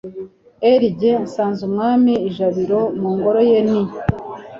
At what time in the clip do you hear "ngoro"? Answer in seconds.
3.17-3.39